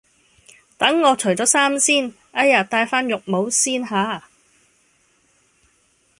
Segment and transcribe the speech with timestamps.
[0.79, 4.23] 等我除衫先，哎呀戴返頂浴帽先吓